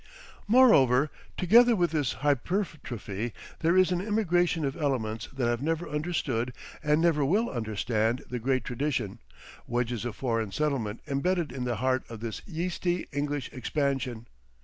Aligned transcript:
Moreover, 0.47 1.11
together 1.37 1.75
with 1.75 1.91
this 1.91 2.13
hypertrophy 2.25 3.33
there 3.59 3.77
is 3.77 3.91
an 3.91 4.01
immigration 4.01 4.65
of 4.65 4.75
elements 4.75 5.27
that 5.31 5.45
have 5.45 5.61
never 5.61 5.87
understood 5.87 6.53
and 6.81 6.99
never 6.99 7.23
will 7.23 7.51
understand 7.51 8.23
the 8.27 8.39
great 8.39 8.63
tradition, 8.63 9.19
wedges 9.67 10.03
of 10.03 10.15
foreign 10.15 10.51
settlement 10.51 11.01
embedded 11.05 11.51
in 11.51 11.65
the 11.65 11.75
heart 11.75 12.01
of 12.09 12.19
this 12.19 12.41
yeasty 12.47 13.07
English 13.11 13.51
expansion. 13.53 14.25